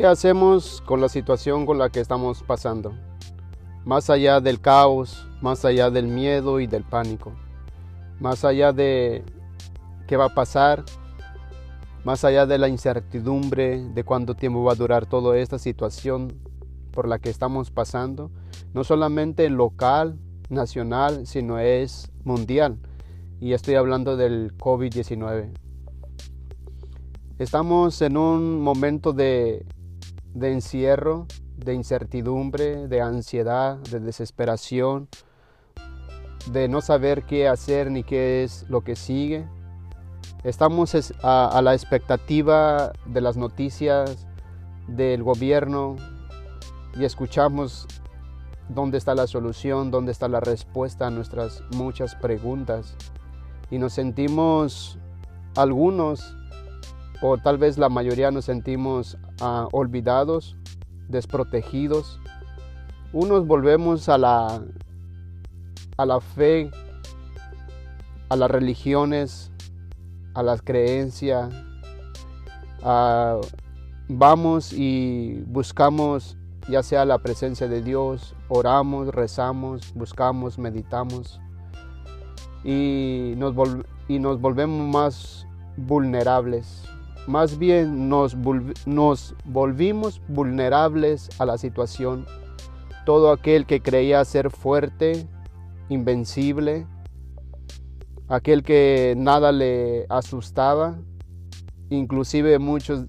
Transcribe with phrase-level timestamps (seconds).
[0.00, 2.94] ¿Qué hacemos con la situación con la que estamos pasando?
[3.84, 7.32] Más allá del caos, más allá del miedo y del pánico,
[8.20, 9.24] más allá de
[10.06, 10.84] qué va a pasar,
[12.04, 16.32] más allá de la incertidumbre de cuánto tiempo va a durar toda esta situación
[16.92, 18.30] por la que estamos pasando,
[18.74, 20.16] no solamente local,
[20.48, 22.78] nacional, sino es mundial.
[23.40, 25.50] Y estoy hablando del COVID-19.
[27.40, 29.66] Estamos en un momento de,
[30.38, 35.08] de encierro, de incertidumbre, de ansiedad, de desesperación,
[36.52, 39.46] de no saber qué hacer ni qué es lo que sigue.
[40.44, 44.26] Estamos a, la expectativa de las noticias
[44.86, 45.96] del gobierno
[46.96, 47.86] y escuchamos
[48.68, 52.96] dónde está la solución, dónde está la respuesta a nuestras muchas preguntas.
[53.70, 54.98] Y nos sentimos,
[55.56, 56.37] algunos,
[57.20, 60.56] o tal vez la mayoría nos sentimos ah, olvidados,
[61.08, 62.20] desprotegidos.
[63.12, 64.62] Unos volvemos a la,
[65.96, 66.70] a la fe,
[68.28, 69.50] a las religiones,
[70.34, 71.52] a las creencias.
[74.08, 76.36] vamos y buscamos
[76.68, 81.40] ya sea la presencia de Dios, oramos, rezamos, buscamos, meditamos
[82.62, 83.54] y nos,
[84.06, 86.84] y nos volvemos más vulnerables.
[87.28, 88.38] Más bien nos,
[89.44, 92.24] volvimos vulnerables a la situación.
[93.04, 95.28] Todo aquel que creía ser fuerte,
[95.90, 96.86] invencible,
[98.28, 100.96] aquel que nada le asustaba,
[101.90, 103.04] inclusive muchos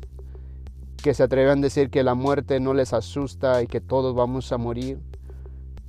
[1.02, 4.52] que se atreven a decir que la muerte no les asusta y que todos vamos
[4.52, 5.00] a morir.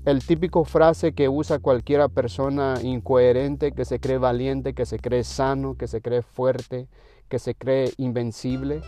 [0.04, 5.24] El típico frase que usa cualquier persona incoherente, que se cree valiente, que se cree
[5.24, 6.86] sano, que se cree fuerte,
[7.30, 8.82] que se cree invencible.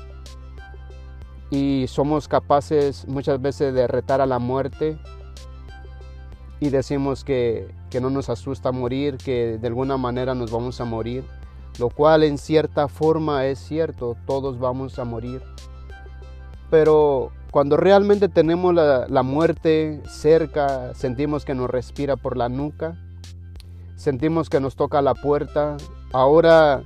[1.50, 4.98] Y somos capaces muchas veces de retar a la muerte
[6.60, 10.84] y decimos que, que no nos asusta morir, que de alguna manera nos vamos a
[10.84, 11.24] morir,
[11.78, 15.42] lo cual en cierta forma es cierto, todos vamos a morir.
[16.70, 22.96] Pero cuando realmente tenemos la, la muerte cerca, sentimos que nos respira por la nuca,
[23.96, 25.76] sentimos que nos toca la puerta,
[26.12, 26.82] ahora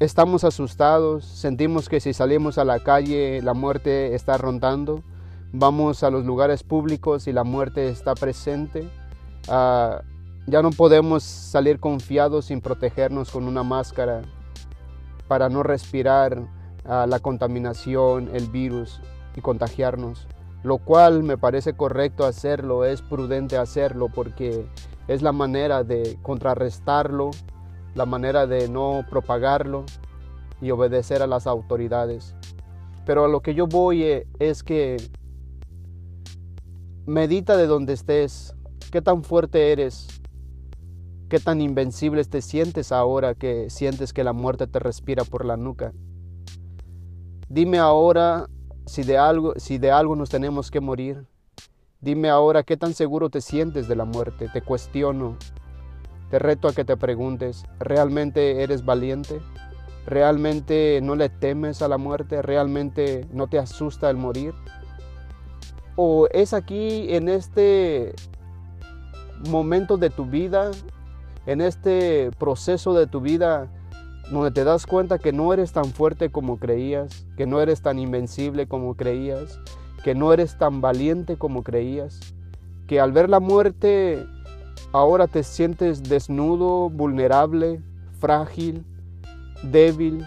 [0.00, 5.02] estamos asustados, sentimos que si salimos a la calle la muerte está rondando
[5.52, 8.88] vamos a los lugares públicos y la muerte está presente.
[9.48, 10.02] Ah,
[10.46, 14.22] ya no podemos salir confiados sin protegernos con una máscara
[15.26, 16.42] para no respirar
[16.84, 19.00] ah, la contaminación, el virus
[19.36, 20.26] y contagiarnos.
[20.62, 24.66] Lo cual me parece correcto hacerlo, es prudente hacerlo porque
[25.06, 27.30] es la manera de contrarrestarlo,
[27.98, 29.84] la manera de no propagarlo
[30.62, 32.34] y obedecer a las autoridades.
[33.04, 34.96] Pero a lo que yo voy eh, es que
[37.08, 38.54] Medita de donde estés,
[38.92, 40.08] qué tan fuerte eres,
[41.30, 45.56] qué tan invencible te sientes ahora que sientes que la muerte te respira por la
[45.56, 45.94] nuca.
[47.48, 48.50] Dime ahora
[48.84, 51.24] si de algo, si de algo nos tenemos que morir.
[52.02, 54.50] Dime ahora qué tan seguro te sientes de la muerte.
[54.52, 55.38] Te cuestiono.
[56.30, 59.40] Te reto a que te preguntes, ¿realmente eres valiente?
[60.06, 62.42] ¿Realmente no le temes a la muerte?
[62.42, 64.54] ¿Realmente no te asusta el morir?
[65.96, 68.14] ¿O es aquí en este
[69.48, 70.70] momento de tu vida,
[71.46, 73.70] en este proceso de tu vida,
[74.30, 77.98] donde te das cuenta que no eres tan fuerte como creías, que no eres tan
[77.98, 79.58] invencible como creías,
[80.04, 82.20] que no eres tan valiente como creías,
[82.86, 84.26] que al ver la muerte
[84.92, 87.80] ahora te sientes desnudo, vulnerable,
[88.18, 88.84] frágil,
[89.62, 90.24] débil,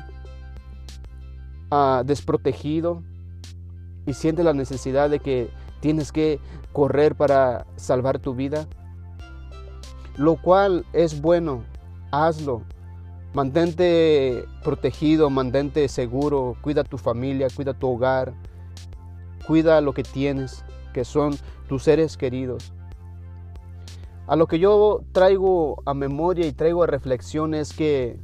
[1.70, 3.04] ah, desprotegido
[4.06, 5.50] y sientes la necesidad de que
[5.80, 6.40] tienes que
[6.74, 8.68] correr para salvar tu vida,
[10.18, 11.64] lo cual es bueno,
[12.12, 12.62] hazlo.
[13.34, 18.34] Mantente protegido, mantente seguro, cuida tu familia, cuida tu hogar,
[19.48, 21.38] cuida lo que tienes, que son
[21.70, 22.74] tus seres queridos.
[24.28, 28.20] A lo que yo traigo a memoria y traigo a reflexión es que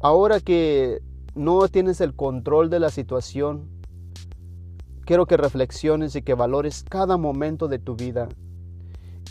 [0.00, 1.02] ahora que
[1.34, 3.68] no tienes el control de la situación,
[5.04, 8.28] quiero que reflexiones y que valores cada momento de tu vida.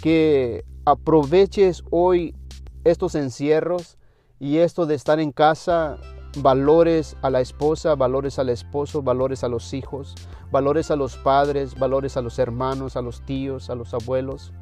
[0.01, 2.35] Que aproveches hoy
[2.83, 3.97] estos encierros
[4.39, 5.97] y esto de estar en casa,
[6.41, 10.15] valores a la esposa, valores al esposo, valores a los hijos,
[10.51, 14.53] valores a los padres, valores a los hermanos, a los tíos, a los abuelos,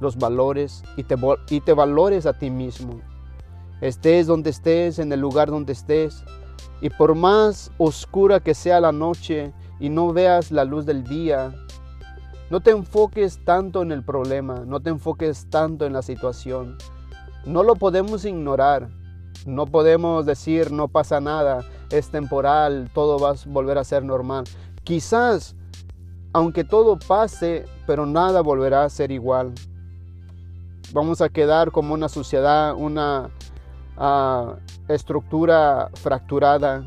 [0.00, 1.16] los valores y te,
[1.50, 3.00] y te valores a ti mismo.
[3.80, 6.24] Estés donde estés, en el lugar donde estés,
[6.80, 11.54] y por más oscura que sea la noche, y no veas la luz del día.
[12.50, 16.76] No te enfoques tanto en el problema, no te enfoques tanto en la situación.
[17.46, 18.90] No lo podemos ignorar.
[19.46, 24.44] No podemos decir no pasa nada, es temporal, todo va a volver a ser normal.
[24.84, 25.56] Quizás,
[26.34, 29.54] aunque todo pase, pero nada volverá a ser igual.
[30.92, 33.30] Vamos a quedar como una sociedad, una
[33.96, 34.54] uh,
[34.88, 36.84] estructura fracturada.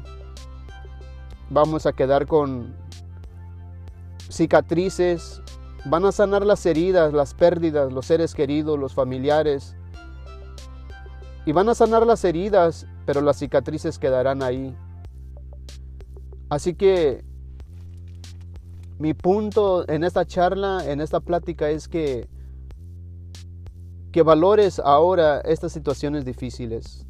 [1.49, 2.75] Vamos a quedar con
[4.29, 5.41] cicatrices,
[5.85, 9.77] van a sanar las heridas, las pérdidas, los seres queridos, los familiares.
[11.45, 14.75] Y van a sanar las heridas, pero las cicatrices quedarán ahí.
[16.49, 17.23] Así que
[18.99, 22.27] mi punto en esta charla, en esta plática es que
[24.13, 27.03] que valores ahora estas situaciones difíciles.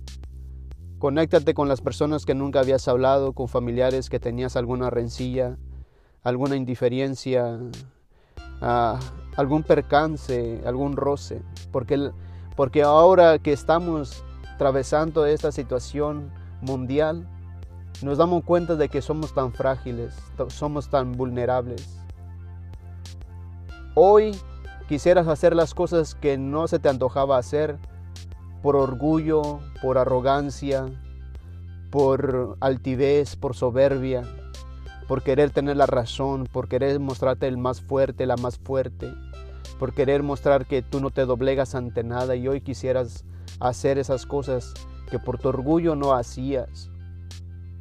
[0.99, 5.57] Conéctate con las personas que nunca habías hablado, con familiares que tenías alguna rencilla,
[6.23, 7.59] alguna indiferencia,
[8.61, 8.97] uh,
[9.35, 11.41] algún percance, algún roce,
[11.73, 12.09] porque,
[12.55, 14.23] porque ahora que estamos
[14.55, 17.27] atravesando esta situación mundial,
[18.01, 20.15] nos damos cuenta de que somos tan frágiles,
[20.47, 21.99] somos tan vulnerables.
[23.93, 24.33] Hoy
[24.87, 27.77] quisieras hacer las cosas que no se te antojaba hacer
[28.61, 30.85] por orgullo, por arrogancia,
[31.91, 34.23] por altivez, por soberbia,
[35.07, 39.13] por querer tener la razón, por querer mostrarte el más fuerte, la más fuerte,
[39.79, 43.25] por querer mostrar que tú no te doblegas ante nada y hoy quisieras
[43.59, 44.73] hacer esas cosas
[45.11, 46.89] que por tu orgullo no hacías.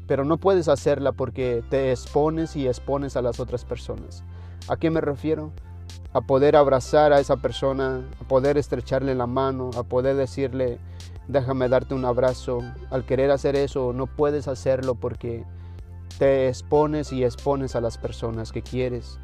[0.07, 4.25] Pero no puedes hacerla porque te expones y expones a las otras personas.
[4.69, 5.53] ¿A qué me refiero?
[6.13, 10.79] A poder abrazar a esa persona, a poder estrecharle la mano, a poder decirle,
[11.27, 12.61] déjame darte un abrazo.
[12.91, 15.45] Al querer hacer eso, no puedes hacerlo porque
[16.19, 19.19] te expones y expones a las personas que quieres.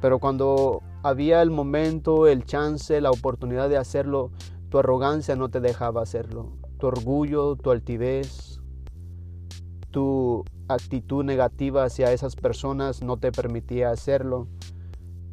[0.00, 4.30] Pero cuando había el momento, el chance, la oportunidad de hacerlo,
[4.68, 6.52] tu arrogancia no te dejaba hacerlo.
[6.78, 8.60] Tu orgullo, tu altivez,
[9.90, 14.46] tu actitud negativa hacia esas personas no te permitía hacerlo.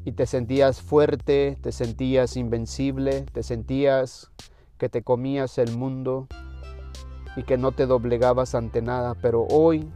[0.06, 4.31] Y te sentías fuerte, te sentías invencible, te sentías
[4.78, 6.28] que te comías el mundo
[7.36, 9.16] y que no te doblegabas ante nada.
[9.16, 9.90] Pero hoy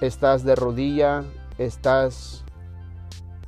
[0.00, 1.22] estás de rodilla,
[1.58, 2.44] estás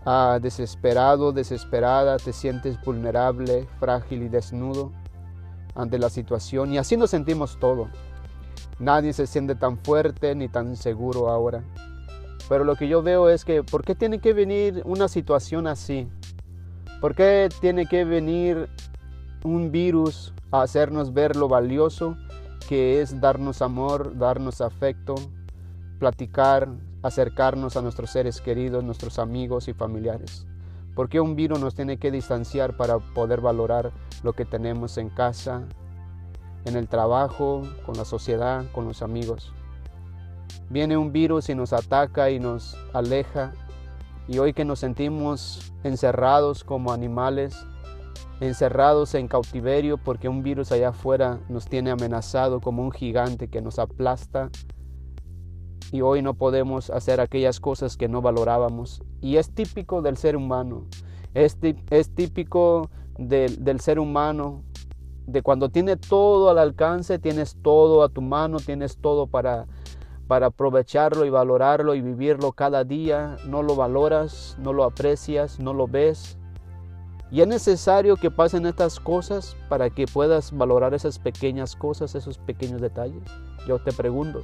[0.05, 4.93] ah, desesperado, desesperada, te sientes vulnerable, frágil y desnudo
[5.75, 6.72] ante la situación.
[6.72, 7.88] Y así nos sentimos todo.
[8.78, 11.64] Nadie se siente tan fuerte ni tan seguro ahora.
[12.49, 16.09] Pero lo que yo veo es que, ¿por qué tiene que venir una situación así?
[17.00, 18.69] ¿Por qué tiene que venir
[19.45, 22.17] un virus a hacernos ver lo valioso
[22.69, 25.15] que es darnos amor, darnos afecto,
[25.99, 26.69] platicar,
[27.03, 30.47] acercarnos a nuestros seres queridos, nuestros amigos y familiares.
[30.95, 33.93] Porque un virus nos tiene que distanciar para poder valorar
[34.23, 35.62] lo que tenemos en casa,
[36.65, 39.53] en el trabajo, con la sociedad, con los amigos.
[40.71, 43.53] Viene un virus y nos ataca y nos aleja.
[44.27, 47.56] Y hoy que nos sentimos encerrados como animales,
[48.41, 53.62] encerrados en cautiverio porque un virus allá afuera nos tiene amenazado como un gigante que
[53.62, 54.50] nos aplasta,
[55.93, 59.02] y hoy no podemos hacer aquellas cosas que no valorábamos.
[59.21, 60.87] Y es típico del ser humano,
[61.35, 61.59] es,
[62.14, 64.62] típico del ser humano,
[65.26, 69.67] de cuando tiene todo al alcance, tienes todo a tu mano, tienes todo para,
[70.28, 75.73] para aprovecharlo y valorarlo y vivirlo cada día, no lo valoras, no lo aprecias, no
[75.73, 76.38] lo ves.
[77.30, 82.38] Y es necesario que pasen estas cosas para que puedas valorar esas pequeñas cosas, esos
[82.38, 83.23] pequeños detalles.
[83.66, 84.42] Yo te pregunto,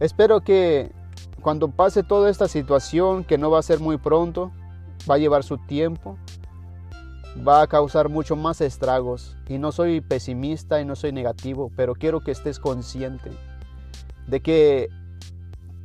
[0.00, 0.90] Espero que
[1.42, 4.50] cuando pase toda esta situación, que no va a ser muy pronto,
[5.08, 6.18] va a llevar su tiempo,
[7.46, 9.36] va a causar mucho más estragos.
[9.48, 13.30] Y no soy pesimista y no soy negativo, pero quiero que estés consciente
[14.26, 14.88] de que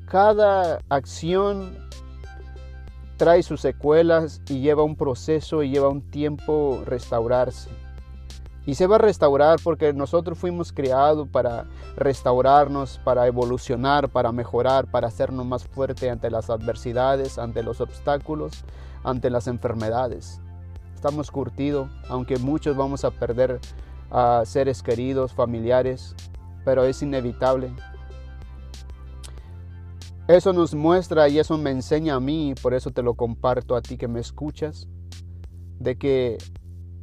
[0.07, 1.75] cada acción
[3.17, 7.69] trae sus secuelas y lleva un proceso y lleva un tiempo restaurarse.
[8.65, 11.65] Y se va a restaurar porque nosotros fuimos creados para
[11.95, 18.65] restaurarnos, para evolucionar, para mejorar, para hacernos más fuerte ante las adversidades, ante los obstáculos,
[19.03, 20.41] ante las enfermedades.
[20.93, 23.59] Estamos curtidos, aunque muchos vamos a perder
[24.11, 26.13] a seres queridos, familiares,
[26.65, 27.71] pero es inevitable.
[30.27, 33.81] Eso nos muestra y eso me enseña a mí, por eso te lo comparto a
[33.81, 34.89] ti que me escuchas,
[35.79, 36.37] de que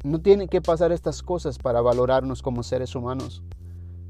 [0.05, 3.43] no tiene que pasar estas cosas para valorarnos como seres humanos.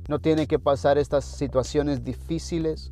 [0.09, 2.90] No tiene que pasar estas situaciones difíciles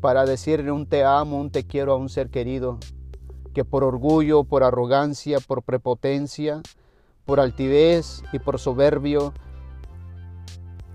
[0.00, 2.78] para decirle un te amo, un te quiero a un ser querido,
[3.52, 6.62] que por orgullo, por arrogancia, por prepotencia,
[7.26, 9.34] por altivez y por soberbio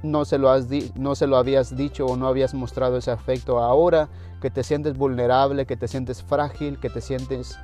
[0.03, 3.59] no se, lo has no se lo habías dicho o no habías mostrado ese afecto.
[3.59, 4.09] Ahora
[4.41, 7.57] que te sientes vulnerable, que te sientes frágil, que te sientes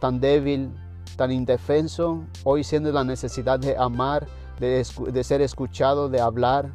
[0.00, 0.70] tan débil,
[1.16, 4.26] tan indefenso, hoy sientes la necesidad de amar,
[4.60, 6.72] de, de ser escuchado, de hablar,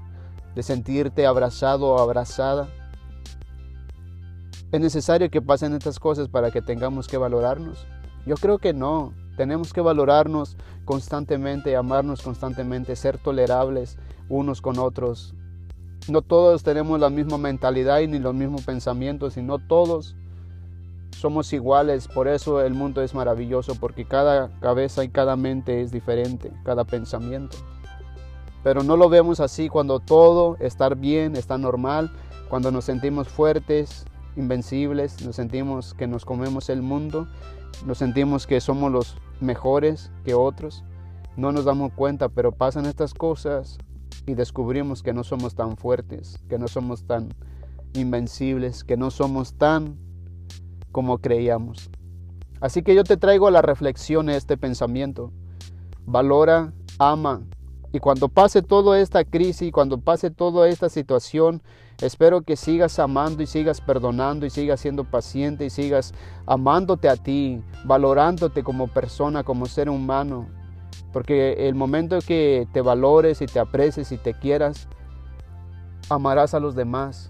[0.56, 2.68] de sentirte abrazado o abrazada.
[4.72, 7.86] ¿Es necesario que pasen estas cosas para que tengamos que valorarnos?
[8.26, 9.14] Yo creo que no.
[9.36, 13.98] Tenemos que valorarnos constantemente, amarnos constantemente, ser tolerables
[14.30, 15.34] unos con otros.
[16.08, 20.16] No todos tenemos la misma mentalidad y ni los mismos pensamientos, sino todos
[21.18, 22.08] somos iguales.
[22.08, 26.84] Por eso el mundo es maravilloso, porque cada cabeza y cada mente es diferente, cada
[26.84, 27.58] pensamiento.
[28.64, 32.12] Pero no lo vemos así cuando todo está bien, está normal,
[32.50, 37.28] cuando nos sentimos fuertes, invencibles, nos sentimos que nos comemos el mundo,
[37.86, 40.84] nos sentimos que somos los mejores que otros.
[41.36, 43.78] No nos damos cuenta, pero pasan estas cosas
[44.26, 47.30] y descubrimos que no somos tan fuertes, que no somos tan
[47.94, 49.98] invencibles, que no somos tan
[50.92, 51.90] como creíamos.
[52.62, 55.32] Así que yo te traigo a la reflexión este pensamiento.
[56.06, 57.42] Valora, ama.
[57.92, 61.62] Y cuando pase toda esta crisis, cuando pase toda esta situación,
[62.06, 66.14] espero que sigas amando y sigas perdonando y sigas siendo paciente y sigas
[66.46, 70.48] amándote a ti, valorándote como persona, como ser humano,
[71.12, 74.88] porque el momento que te valores y te aprecies y te quieras,
[76.10, 77.30] amarás a los demás.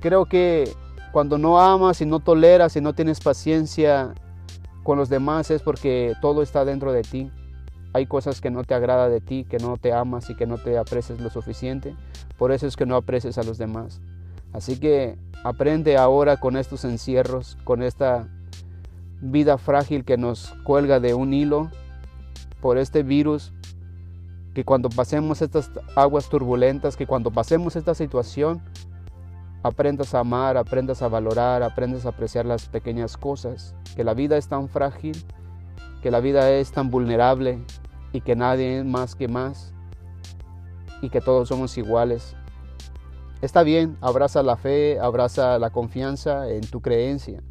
[0.00, 0.72] Creo que
[1.12, 4.14] cuando no amas y no toleras y no tienes paciencia
[4.82, 7.30] con los demás es porque todo está dentro de ti.
[7.92, 10.58] Hay cosas que no te agrada de ti, que no te amas y que no
[10.58, 11.96] te aprecias lo suficiente.
[12.38, 14.00] Por eso es que no aprecias a los demás.
[14.52, 18.28] Así que aprende ahora con estos encierros, con esta
[19.20, 21.70] vida frágil que nos cuelga de un hilo
[22.60, 23.52] por este virus,
[24.54, 28.60] que cuando pasemos estas aguas turbulentas, que cuando pasemos esta situación,
[29.62, 34.36] aprendas a amar, aprendas a valorar, aprendas a apreciar las pequeñas cosas, que la vida
[34.36, 35.24] es tan frágil,
[36.02, 37.58] que la vida es tan vulnerable
[38.12, 39.72] y que nadie es más que más
[41.02, 42.36] y que todos somos iguales.
[43.42, 47.42] Está bien, abraza la fe, abraza la confianza en tu creencia.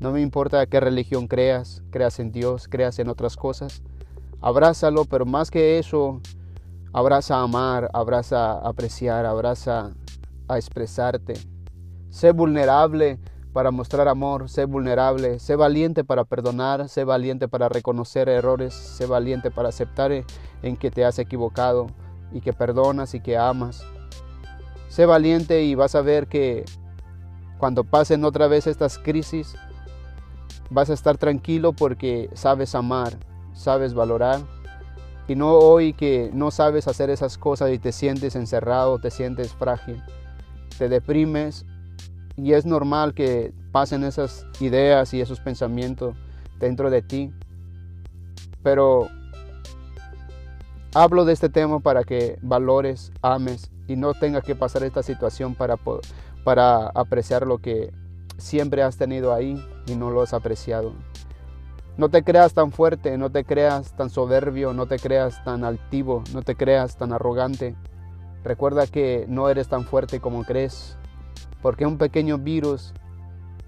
[0.00, 3.82] No me importa qué religión creas, creas en Dios, creas en otras cosas
[4.40, 6.20] abrázalo, pero más que eso,
[6.92, 9.92] abraza a amar, abraza a apreciar, abraza
[10.48, 11.34] a expresarte.
[12.10, 13.18] Sé vulnerable
[13.56, 19.06] para mostrar amor, sé vulnerable, sé valiente para perdonar, sé valiente para reconocer errores, sé
[19.06, 21.86] valiente para aceptar en que te has equivocado
[22.32, 23.82] y que perdonas y que amas.
[24.88, 26.66] Sé valiente y vas a ver que
[27.56, 29.56] cuando pasen otra vez estas crisis,
[30.68, 33.16] vas a estar tranquilo porque sabes amar,
[33.54, 34.40] sabes valorar.
[35.28, 39.54] Y no hoy que no sabes hacer esas cosas y te sientes encerrado, te sientes
[39.54, 40.02] frágil,
[40.76, 41.64] te deprimes.
[42.36, 46.16] Y es normal que pasen esas ideas y esos pensamientos
[46.58, 47.32] dentro de ti.
[48.62, 49.08] Pero
[50.94, 55.54] hablo de este tema para que valores, ames y no tengas que pasar esta situación
[55.54, 55.76] para,
[56.44, 57.92] para apreciar lo que
[58.38, 60.92] siempre has tenido ahí y no lo has apreciado.
[61.96, 66.22] No te creas tan fuerte, no te creas tan soberbio, no te creas tan altivo,
[66.34, 67.74] no te creas tan arrogante.
[68.44, 70.98] Recuerda que no eres tan fuerte como crees,
[71.62, 72.92] porque un pequeño virus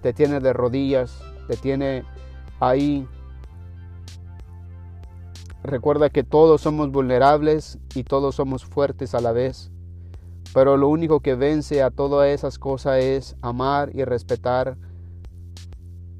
[0.01, 2.03] te tiene de rodillas, te tiene
[2.59, 3.07] ahí.
[5.63, 9.71] Recuerda que todos somos vulnerables y todos somos fuertes a la vez.
[10.53, 14.77] Pero lo único que vence a todas esas cosas es amar y respetar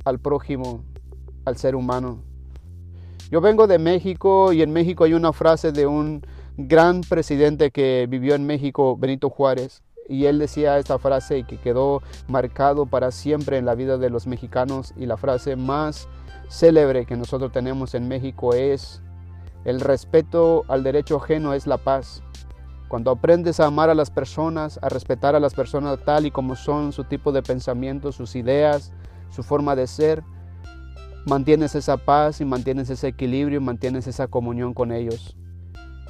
[0.05, 0.83] al prójimo,
[1.45, 2.21] al ser humano.
[3.31, 6.25] Yo vengo de México y en México hay una frase de un
[6.57, 12.01] gran presidente que vivió en México, Benito Juárez, y él decía esta frase que quedó
[12.27, 16.09] marcado para siempre en la vida de los mexicanos y la frase más
[16.49, 19.01] célebre que nosotros tenemos en México es
[19.65, 22.23] el respeto al derecho ajeno es la paz.
[22.87, 26.55] Cuando aprendes a amar a las personas, a respetar a las personas tal y como
[26.55, 28.93] son, su tipo de pensamiento, sus ideas,
[29.29, 30.23] su forma de ser,
[31.27, 35.35] mantienes esa paz y mantienes ese equilibrio, mantienes esa comunión con ellos.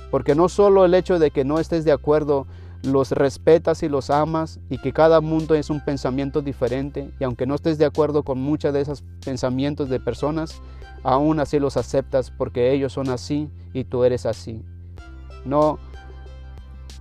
[0.09, 2.47] Porque no solo el hecho de que no estés de acuerdo,
[2.83, 7.45] los respetas y los amas y que cada mundo es un pensamiento diferente y aunque
[7.45, 10.61] no estés de acuerdo con muchos de esos pensamientos de personas,
[11.03, 14.63] aún así los aceptas porque ellos son así y tú eres así.
[15.45, 15.77] No,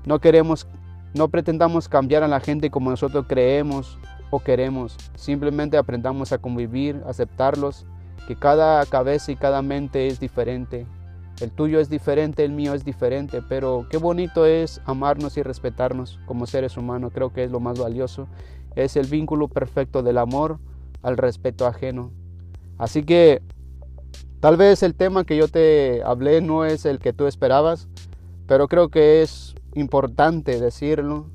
[0.04, 0.66] no queremos,
[1.14, 3.98] no pretendamos cambiar a la gente como nosotros creemos
[4.30, 4.96] o queremos.
[5.14, 7.86] Simplemente aprendamos a convivir, aceptarlos,
[8.26, 10.86] que cada cabeza y cada mente es diferente.
[11.40, 16.18] El tuyo es diferente, el mío es diferente, pero qué bonito es amarnos y respetarnos
[16.26, 17.12] como seres humanos.
[17.14, 18.26] Creo que es lo más valioso.
[18.74, 20.58] Es el vínculo perfecto del amor
[21.02, 22.10] al respeto ajeno.
[22.76, 23.40] Así que
[24.40, 27.88] tal vez el tema que yo te hablé no es el que tú esperabas,
[28.46, 31.30] pero creo que es importante decirlo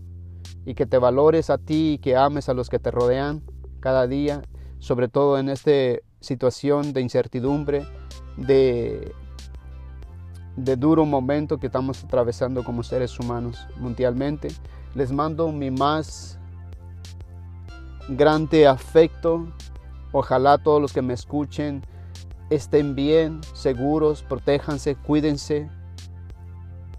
[0.66, 3.42] y que te valores a ti y que ames a los que te rodean
[3.80, 4.42] cada día,
[4.80, 5.72] sobre todo en esta
[6.20, 7.86] situación de incertidumbre,
[8.38, 9.14] de,
[10.56, 14.50] de duro momento que estamos atravesando como seres humanos mundialmente.
[14.96, 16.38] Les mando mi más
[18.10, 19.48] grande afecto.
[20.12, 21.84] Ojalá todos los que me escuchen
[22.50, 25.70] estén bien, seguros, protéjanse, cuídense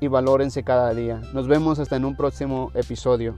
[0.01, 1.21] y valórense cada día.
[1.33, 3.37] Nos vemos hasta en un próximo episodio.